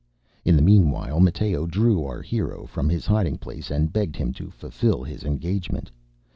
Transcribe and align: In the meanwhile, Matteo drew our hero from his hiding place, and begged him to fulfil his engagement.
In 0.43 0.55
the 0.55 0.63
meanwhile, 0.63 1.19
Matteo 1.19 1.67
drew 1.67 2.03
our 2.05 2.23
hero 2.23 2.65
from 2.65 2.89
his 2.89 3.05
hiding 3.05 3.37
place, 3.37 3.69
and 3.69 3.93
begged 3.93 4.15
him 4.15 4.33
to 4.33 4.49
fulfil 4.49 5.03
his 5.03 5.23
engagement. 5.23 5.91